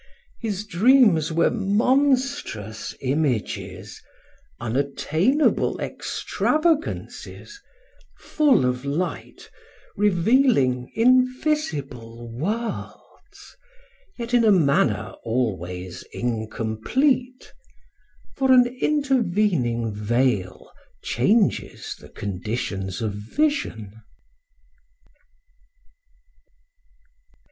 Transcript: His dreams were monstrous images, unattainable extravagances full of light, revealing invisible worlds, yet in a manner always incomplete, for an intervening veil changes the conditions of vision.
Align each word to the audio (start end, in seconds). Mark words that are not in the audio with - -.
His 0.39 0.65
dreams 0.65 1.31
were 1.31 1.51
monstrous 1.51 2.95
images, 3.01 4.01
unattainable 4.59 5.79
extravagances 5.79 7.61
full 8.17 8.65
of 8.65 8.83
light, 8.83 9.51
revealing 9.95 10.91
invisible 10.95 12.27
worlds, 12.35 13.55
yet 14.17 14.33
in 14.33 14.43
a 14.43 14.51
manner 14.51 15.13
always 15.23 16.01
incomplete, 16.13 17.53
for 18.35 18.51
an 18.51 18.65
intervening 18.81 19.93
veil 19.93 20.71
changes 21.03 21.95
the 21.99 22.09
conditions 22.09 23.03
of 23.03 23.13
vision. 23.13 24.01